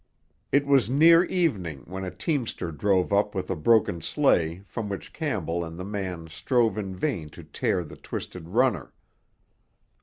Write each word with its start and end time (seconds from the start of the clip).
It 0.51 0.65
was 0.65 0.89
near 0.89 1.25
evening 1.25 1.83
when 1.85 2.03
a 2.03 2.09
teamster 2.09 2.71
drove 2.71 3.13
up 3.13 3.35
with 3.35 3.51
a 3.51 3.55
broken 3.55 4.01
sleigh 4.01 4.63
from 4.65 4.89
which 4.89 5.13
Campbell 5.13 5.63
and 5.63 5.77
the 5.77 5.85
man 5.85 6.27
strove 6.27 6.75
in 6.75 6.95
vain 6.95 7.29
to 7.29 7.43
tear 7.43 7.83
the 7.83 7.97
twisted 7.97 8.49
runner. 8.49 8.93